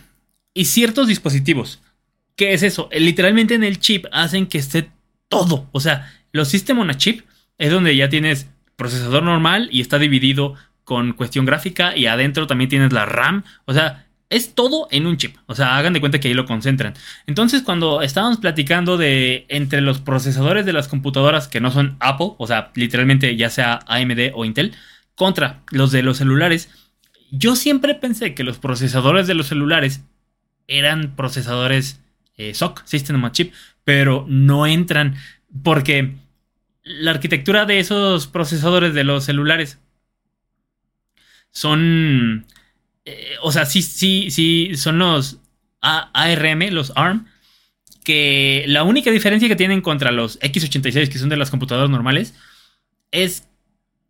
[0.55, 1.81] y ciertos dispositivos.
[2.37, 2.89] ¿Qué es eso?
[2.93, 4.91] Literalmente en el chip hacen que esté
[5.29, 5.69] todo.
[5.73, 7.27] O sea, los System on a Chip
[7.59, 10.55] es donde ya tienes procesador normal y está dividido
[10.85, 13.45] con cuestión gráfica y adentro también tienes la RAM.
[13.67, 15.37] O sea, es todo en un chip.
[15.47, 16.95] O sea, hagan de cuenta que ahí lo concentran.
[17.27, 22.33] Entonces, cuando estábamos platicando de entre los procesadores de las computadoras que no son Apple,
[22.39, 24.75] o sea, literalmente ya sea AMD o Intel,
[25.15, 26.71] contra los de los celulares,
[27.31, 30.03] yo siempre pensé que los procesadores de los celulares
[30.67, 32.01] eran procesadores
[32.37, 33.53] eh, SOC, System on Chip,
[33.85, 35.17] pero no entran
[35.63, 36.15] porque
[36.83, 39.79] la arquitectura de esos procesadores de los celulares
[41.51, 42.47] son
[43.09, 45.39] eh, o sea, sí, sí, sí, son los
[45.81, 47.27] ARM, los ARM,
[48.05, 52.35] que la única diferencia que tienen contra los X86, que son de las computadoras normales,
[53.11, 53.49] es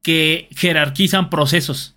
[0.02, 1.94] que jerarquizan procesos.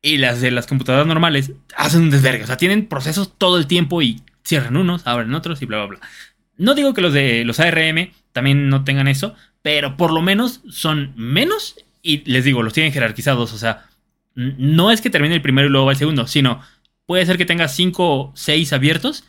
[0.00, 2.44] Y las de las computadoras normales hacen un desvergue.
[2.44, 5.86] O sea, tienen procesos todo el tiempo y cierran unos, abren otros y bla, bla,
[5.86, 6.08] bla.
[6.56, 10.62] No digo que los de los ARM también no tengan eso, pero por lo menos
[10.68, 13.52] son menos y les digo, los tienen jerarquizados.
[13.52, 13.86] O sea,
[14.34, 16.62] no es que termine el primero y luego va el segundo, sino
[17.06, 19.24] puede ser que tenga 5 o 6 abiertos,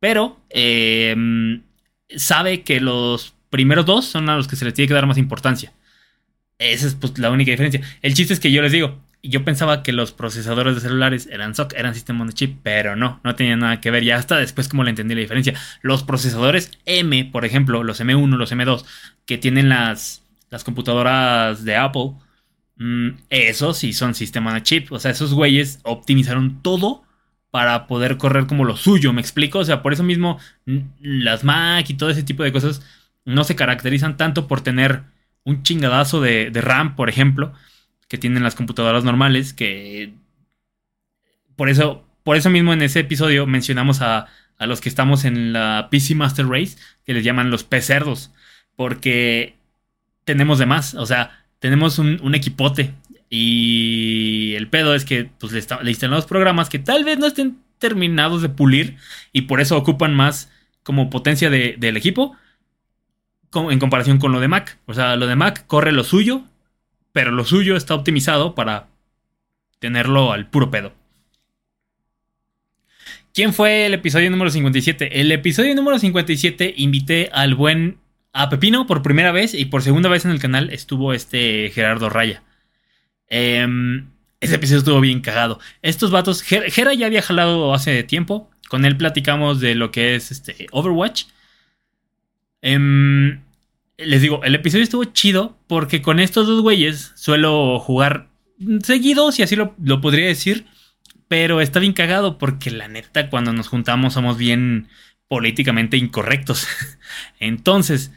[0.00, 1.62] pero em,
[2.16, 5.18] sabe que los primeros dos son a los que se les tiene que dar más
[5.18, 5.72] importancia.
[6.58, 7.80] Esa es pues, la única diferencia.
[8.02, 11.54] El chiste es que yo les digo, yo pensaba que los procesadores de celulares eran
[11.54, 14.04] SOC, eran sistema de chip, pero no, no tenía nada que ver.
[14.04, 15.54] Ya hasta después como le entendí la diferencia.
[15.82, 18.84] Los procesadores M, por ejemplo, los M1, los M2,
[19.26, 22.12] que tienen las, las computadoras de Apple,
[22.76, 24.92] Mm, esos sí son sistema de chip.
[24.92, 27.04] O sea, esos güeyes optimizaron todo
[27.50, 29.60] para poder correr como lo suyo, ¿me explico?
[29.60, 30.38] O sea, por eso mismo
[31.00, 32.82] las Mac y todo ese tipo de cosas
[33.24, 35.02] no se caracterizan tanto por tener
[35.44, 37.52] un chingadazo de, RAM, por ejemplo,
[38.08, 40.12] que tienen las computadoras normales, que
[41.56, 44.26] por eso, por eso mismo en ese episodio mencionamos a,
[44.58, 48.32] a los que estamos en la PC Master Race, que les llaman los P cerdos,
[48.76, 49.56] porque
[50.24, 52.92] tenemos de más, o sea, tenemos un, equipote.
[53.30, 57.58] Y el pedo es que pues, le, le instalamos programas que tal vez no estén
[57.78, 58.96] terminados de pulir
[59.32, 60.50] y por eso ocupan más
[60.82, 62.36] como potencia del equipo
[63.54, 64.78] en comparación con lo de Mac.
[64.86, 66.44] O sea, lo de Mac corre lo suyo,
[67.14, 68.88] pero lo suyo está optimizado para
[69.78, 70.92] tenerlo al puro pedo.
[73.32, 75.20] ¿Quién fue el episodio número 57?
[75.20, 77.98] El episodio número 57 invité al buen
[78.32, 82.10] a Pepino por primera vez y por segunda vez en el canal estuvo este Gerardo
[82.10, 82.42] Raya.
[83.28, 85.60] Em, ese episodio estuvo bien cagado.
[85.82, 88.50] Estos vatos, Gera ya había jalado hace tiempo.
[88.68, 91.26] Con él platicamos de lo que es este Overwatch.
[92.60, 93.43] Em,
[93.98, 98.28] les digo, el episodio estuvo chido porque con estos dos güeyes suelo jugar
[98.82, 100.66] seguido, si así lo, lo podría decir.
[101.28, 104.88] Pero está bien cagado porque la neta cuando nos juntamos somos bien
[105.28, 106.66] políticamente incorrectos.
[107.40, 108.12] Entonces,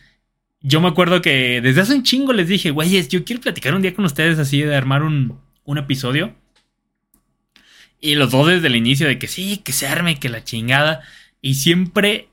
[0.62, 3.82] yo me acuerdo que desde hace un chingo les dije, güeyes, yo quiero platicar un
[3.82, 6.36] día con ustedes así de armar un, un episodio.
[8.00, 11.02] Y los dos desde el inicio de que sí, que se arme, que la chingada.
[11.42, 12.30] Y siempre,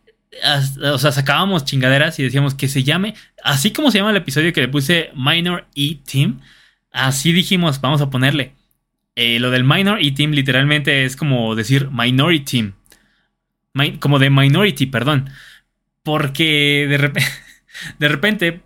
[0.83, 4.53] o sea, sacábamos chingaderas y decíamos que se llame, así como se llama el episodio
[4.53, 6.41] que le puse Minor E Team,
[6.91, 8.55] así dijimos, vamos a ponerle.
[9.17, 12.75] Eh, lo del Minor E Team literalmente es como decir Minority Team.
[14.01, 15.31] como de Minority, perdón.
[16.03, 17.23] Porque de.
[17.99, 18.63] De repente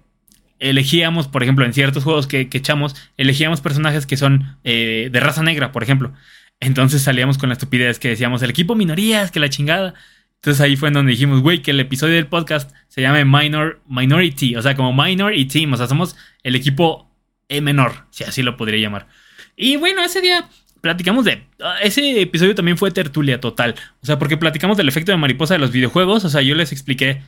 [0.59, 5.43] elegíamos, por ejemplo, en ciertos juegos que, echamos, elegíamos personajes que son eh, de raza
[5.43, 6.13] negra, por ejemplo.
[6.61, 9.95] Entonces salíamos con la estupidez que decíamos, el equipo minorías, que la chingada.
[10.41, 13.81] Entonces ahí fue en donde dijimos, güey, que el episodio del podcast se llame Minor,
[13.89, 17.11] Minority, o sea, como Minor y Team, o sea, somos el equipo
[17.49, 19.09] E menor, si así lo podría llamar.
[19.57, 20.49] Y bueno, ese día
[20.81, 21.45] platicamos de...
[21.61, 25.55] Ah, ese episodio también fue tertulia total, o sea, porque platicamos del efecto de mariposa
[25.55, 27.23] de los videojuegos, o sea, yo les expliqué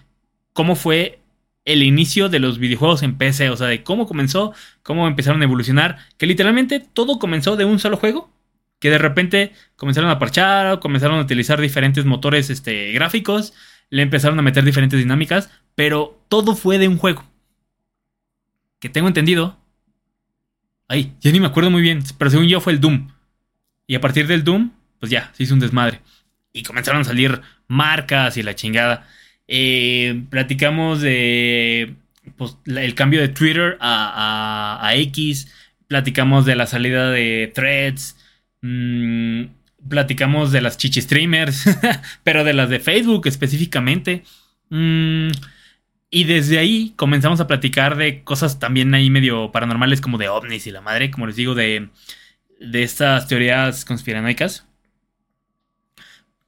[0.53, 1.21] cómo fue
[1.65, 5.45] el inicio de los videojuegos en PC, o sea, de cómo comenzó, cómo empezaron a
[5.45, 8.30] evolucionar, que literalmente todo comenzó de un solo juego,
[8.81, 13.53] que de repente comenzaron a parchar, comenzaron a utilizar diferentes motores este, gráficos,
[13.91, 17.25] le empezaron a meter diferentes dinámicas, pero todo fue de un juego.
[18.81, 19.59] Que tengo entendido.
[20.89, 23.09] Ay, ya ni me acuerdo muy bien, pero según yo fue el Doom.
[23.87, 26.01] Y a partir del Doom, pues ya, se hizo un desmadre.
[26.53, 29.07] Y comenzaron a salir marcas y la chingada.
[29.47, 31.95] Eh, platicamos de
[32.37, 35.53] pues, el cambio de Twitter a, X.
[35.89, 38.17] Platicamos de la salida de threads.
[38.63, 39.45] Mm,
[39.89, 41.65] platicamos de las chichi streamers.
[42.25, 44.25] pero de las de Facebook específicamente.
[44.71, 45.31] Mm,
[46.11, 50.67] Y desde ahí comenzamos a platicar de cosas también ahí medio paranormales como de ovnis
[50.67, 51.89] y la madre, como les digo, de,
[52.61, 54.67] de estas teorías conspiranoicas.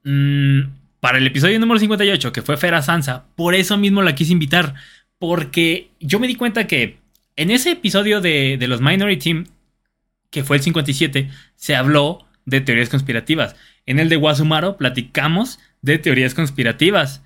[0.04, 0.60] Mm,
[1.00, 4.74] para el episodio número 58, que fue Fera Sansa, por eso mismo la quise invitar,
[5.18, 6.98] porque yo me di cuenta que
[7.36, 9.46] en ese episodio de, de los Minority Team,
[10.32, 13.54] que fue el 57, se habló de teorías conspirativas.
[13.86, 17.22] En el de Wasumaro platicamos de teorías conspirativas.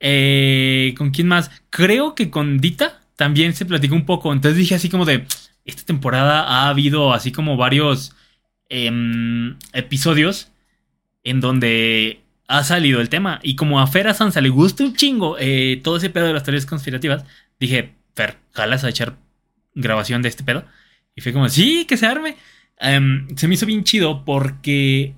[0.00, 1.50] Eh, ¿Con quién más?
[1.70, 4.32] Creo que con Dita también se platicó un poco.
[4.32, 5.26] Entonces dije así como de,
[5.64, 8.16] esta temporada ha habido así como varios
[8.68, 10.50] em, episodios
[11.24, 13.38] en donde ha salido el tema.
[13.42, 16.44] Y como a Fer Sansa le gusta un chingo eh, todo ese pedo de las
[16.44, 17.24] teorías conspirativas,
[17.60, 19.16] dije, Fer, jalas a echar
[19.74, 20.64] grabación de este pedo.
[21.16, 22.36] Y fue como, sí, que se arme.
[22.78, 25.14] Em, se me hizo bien chido porque,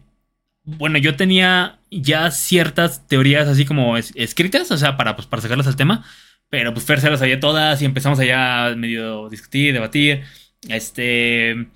[0.64, 5.66] bueno, yo tenía ya ciertas teorías así como escritas, o sea, para, pues, para sacarlas
[5.66, 6.04] al tema.
[6.50, 10.22] Pero pues Fer se las sabía todas y empezamos allá medio discutir, debatir.
[10.68, 11.68] Este.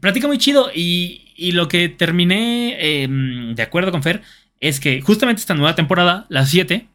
[0.00, 4.22] Platica muy chido y, y lo que terminé em, de acuerdo con Fer
[4.60, 6.88] es que justamente esta nueva temporada, la 7,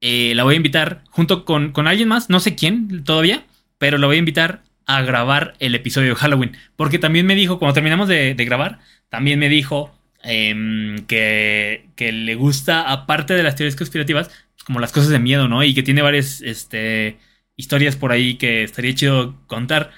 [0.00, 3.44] eh, la voy a invitar junto con, con alguien más, no sé quién todavía,
[3.78, 6.56] pero la voy a invitar a grabar el episodio de Halloween.
[6.76, 12.34] Porque también me dijo, cuando terminamos de, grabar, también me dijo em, que, que, le
[12.34, 15.62] gusta, aparte de las teorías conspirativas, pues, como las cosas de miedo, ¿no?
[15.62, 17.18] Y que tiene varias este,
[17.56, 19.92] historias por ahí que estaría chido contar.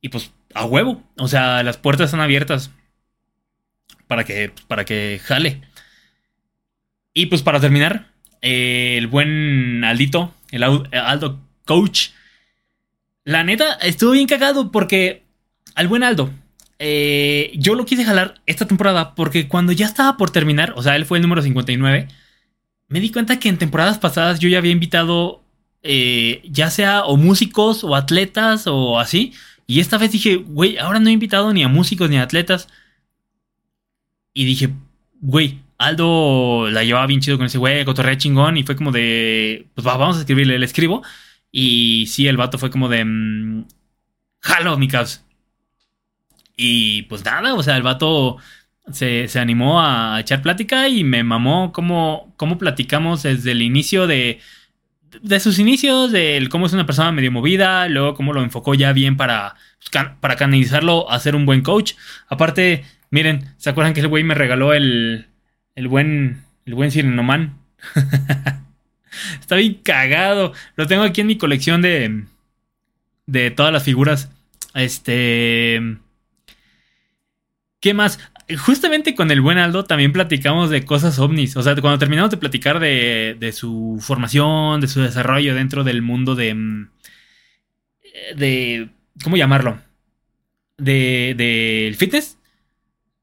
[0.00, 2.72] Y pues a huevo, o sea, las puertas están abiertas
[4.08, 5.62] para que, para que jale.
[7.14, 8.08] Y pues para terminar,
[8.42, 12.08] eh, el buen Aldito, el Aldo Coach,
[13.28, 15.22] la neta, estuvo bien cagado porque
[15.74, 16.30] al buen Aldo,
[16.78, 20.96] eh, yo lo quise jalar esta temporada porque cuando ya estaba por terminar, o sea,
[20.96, 22.08] él fue el número 59,
[22.88, 25.42] me di cuenta que en temporadas pasadas yo ya había invitado,
[25.82, 29.34] eh, ya sea o músicos o atletas o así.
[29.66, 32.68] Y esta vez dije, güey, ahora no he invitado ni a músicos ni a atletas.
[34.32, 34.70] Y dije,
[35.20, 38.56] güey, Aldo la llevaba bien chido con ese güey, cotorrea chingón.
[38.56, 41.02] Y fue como de, pues vamos a escribirle, le escribo.
[41.50, 43.04] Y sí, el vato fue como de.
[43.04, 43.64] Mmm,
[44.40, 45.24] Jalo, mi caos.
[46.56, 48.38] Y pues nada, o sea, el vato
[48.92, 54.40] se, animó a echar plática y me mamó cómo, cómo platicamos desde el inicio de,
[55.22, 58.92] de sus inicios, de cómo es una persona medio movida, luego cómo lo enfocó ya
[58.92, 61.94] bien para, pues, para canalizarlo a ser un buen coach.
[62.28, 65.28] Aparte, miren, ¿se acuerdan que el güey me regaló el,
[65.74, 67.58] el buen, el buen Sirenoman?
[69.40, 70.52] Está bien cagado.
[70.76, 72.24] Lo tengo aquí en mi colección de.
[73.26, 74.30] De todas las figuras.
[74.74, 75.98] Este.
[77.80, 78.18] ¿Qué más?
[78.64, 81.56] Justamente con el buen Aldo también platicamos de cosas ovnis.
[81.56, 86.02] O sea, cuando terminamos de platicar de, de su formación, de su desarrollo dentro del
[86.02, 86.86] mundo de.
[88.36, 88.88] de.
[89.22, 89.80] ¿Cómo llamarlo?
[90.78, 91.34] De.
[91.36, 92.37] del fitness.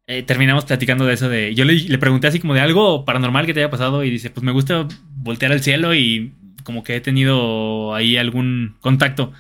[0.08, 1.56] Eh, terminamos platicando de eso de...
[1.56, 4.44] Yo le, pregunté así como de algo paranormal que te haya pasado y dice, pues
[4.44, 4.88] me gusta
[5.18, 9.34] voltear al cielo y como que he tenido ahí algún contacto.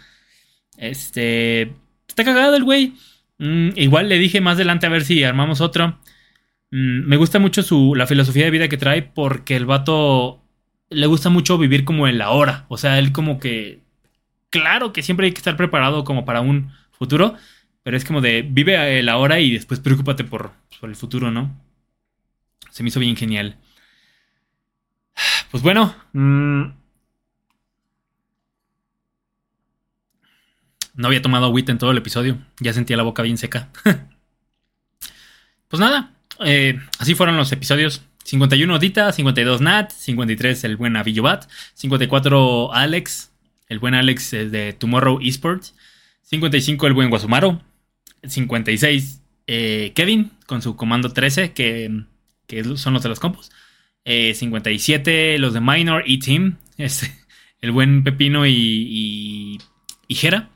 [0.77, 1.73] Este...
[2.07, 2.93] Está cagado el güey.
[3.37, 5.99] Mm, igual le dije más adelante a ver si armamos otro.
[6.71, 10.41] Mm, me gusta mucho su, la filosofía de vida que trae porque el vato
[10.89, 12.65] le gusta mucho vivir como en la hora.
[12.69, 13.81] O sea, él como que...
[14.49, 17.35] Claro que siempre hay que estar preparado como para un futuro
[17.85, 21.55] pero es como de vive el ahora y después preocúpate por, el futuro, ¿no?
[22.71, 23.57] Se me hizo bien genial.
[25.51, 25.95] Pues bueno.
[26.11, 26.63] Mm,
[30.95, 32.39] no había tomado agüita en todo el episodio.
[32.59, 33.69] Ya sentía la boca bien seca.
[35.67, 36.11] pues nada.
[36.39, 38.01] Eh, así fueron los episodios.
[38.23, 43.31] 51 Dita, 52 Nat, 53 el buen Avillobat, 54 Alex,
[43.67, 45.75] el buen Alex de Tomorrow Esports,
[46.23, 47.61] 55 el buen Guasumaro,
[48.27, 52.03] 56 eh, Kevin con su comando 13, que,
[52.75, 53.51] son los de los compos.
[54.05, 57.11] 57 eh, los de Minor y Team, este,
[57.61, 59.59] el buen Pepino y,
[60.07, 60.49] y, Jera.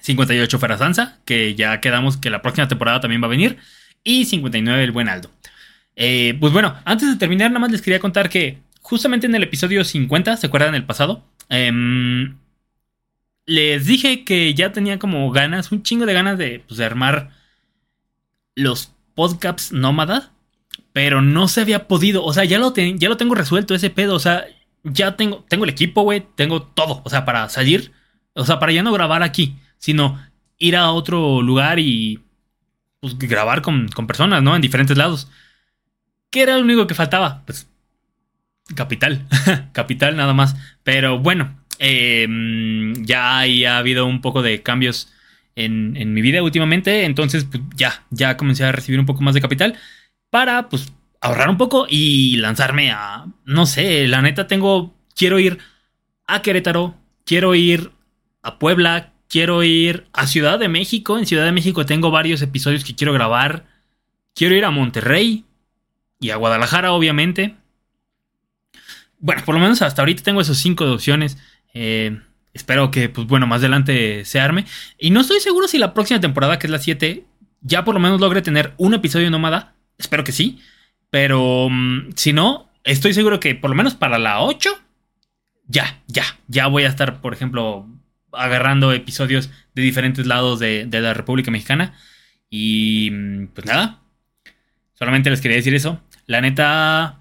[0.00, 3.58] 58 Sansa, que ya quedamos que la próxima temporada también va a venir.
[4.02, 5.30] Y 59 el buen Aldo.
[5.96, 9.42] Eh, pues bueno, antes de terminar, nada más les quería contar que justamente en el
[9.42, 11.24] episodio 50, ¿se acuerdan del pasado?
[11.48, 12.36] Em,
[13.46, 17.30] les dije que ya tenía como ganas, un chingo de ganas de, pues, armar
[18.54, 20.30] los podcasts nómadas,
[20.92, 22.24] pero no se había podido.
[22.24, 24.14] O sea, ya lo, ya lo tengo resuelto ese pedo.
[24.14, 24.46] O sea,
[24.84, 27.02] ya tengo, tengo el equipo, güey, tengo todo.
[27.04, 27.92] O sea, para salir,
[28.34, 30.20] o sea, para ya no grabar aquí, sino
[30.58, 32.20] ir a otro lugar y
[33.00, 34.54] pues, grabar con, con personas, ¿no?
[34.54, 35.28] En diferentes lados.
[36.30, 37.42] ¿Qué era lo único que faltaba?
[37.44, 37.68] Pues
[38.74, 39.26] capital.
[39.72, 40.56] capital nada más.
[40.82, 42.26] Pero bueno, eh,
[42.98, 45.12] ya ha habido un poco de cambios
[45.56, 47.04] en, mi vida últimamente.
[47.04, 49.76] Entonces, pues, ya, ya comencé a recibir un poco más de capital
[50.30, 55.58] para, pues, ahorrar un poco y lanzarme a, no sé, la neta tengo, quiero ir
[56.26, 56.94] a Querétaro,
[57.24, 57.92] quiero ir
[58.42, 61.18] a Puebla, quiero ir a Ciudad de México.
[61.18, 63.64] En Ciudad de México tengo varios episodios que quiero grabar.
[64.34, 65.44] Quiero ir a Monterrey
[66.20, 67.56] y a Guadalajara, obviamente.
[69.18, 71.38] Bueno, por lo menos hasta ahorita tengo esos cinco opciones.
[71.74, 72.20] Eh,
[72.54, 74.64] espero que, pues bueno, más adelante se arme.
[74.98, 77.24] Y no estoy seguro si la próxima temporada, que es la 7,
[77.60, 79.74] ya por lo menos logre tener un episodio nómada.
[79.98, 80.60] Espero que sí.
[81.10, 84.70] Pero mm, si no, estoy seguro que por lo menos para la 8,
[85.66, 87.86] ya, ya, ya voy a estar, por ejemplo,
[88.32, 91.94] agarrando episodios de diferentes lados de, de la República Mexicana.
[92.50, 94.00] Y mm, pues nada,
[94.94, 96.00] solamente les quería decir eso.
[96.26, 97.20] La neta,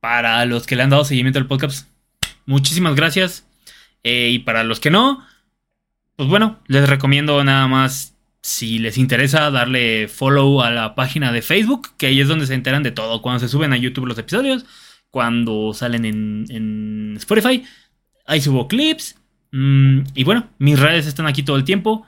[0.00, 1.88] para los que le han dado seguimiento al podcast,
[2.46, 3.46] muchísimas gracias.
[4.04, 5.24] Eh, y para los que no,
[6.16, 11.42] pues bueno, les recomiendo nada más, si les interesa, darle follow a la página de
[11.42, 14.18] Facebook, que ahí es donde se enteran de todo, cuando se suben a YouTube los
[14.18, 14.66] episodios,
[15.10, 17.64] cuando salen en, Spotify,
[18.26, 19.16] ahí subo clips.
[19.52, 22.06] Mm, y bueno, mis redes están aquí todo el tiempo.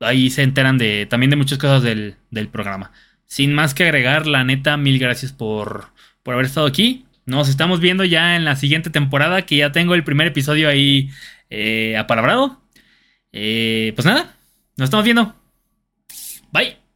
[0.00, 2.92] Ahí se enteran de también de muchas cosas del, del programa.
[3.24, 5.88] Sin más que agregar, la neta, mil gracias por,
[6.22, 7.04] por haber estado aquí.
[7.28, 11.10] Nos estamos viendo ya en la siguiente temporada, que ya tengo el primer episodio ahí
[11.50, 12.62] eh, apalabrado.
[13.32, 14.34] Eh, pues nada,
[14.78, 15.34] nos estamos viendo.
[16.50, 16.87] Bye.